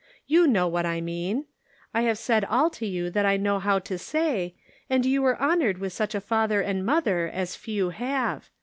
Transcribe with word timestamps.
You 0.25 0.47
know 0.47 0.67
what 0.67 0.87
I 0.87 0.99
mean. 0.99 1.45
I 1.93 2.01
have 2.01 2.17
said 2.17 2.43
all 2.45 2.71
to 2.71 2.87
you 2.87 3.11
that 3.11 3.23
I 3.23 3.37
know 3.37 3.59
how 3.59 3.77
to 3.77 3.99
say, 3.99 4.55
and 4.89 5.05
you 5.05 5.21
were 5.21 5.39
honored 5.39 5.77
with 5.77 5.93
such 5.93 6.15
a 6.15 6.19
father 6.21 6.59
and 6.59 6.83
mother 6.83 7.27
as 7.31 7.55
few 7.55 7.91
have. 7.91 8.49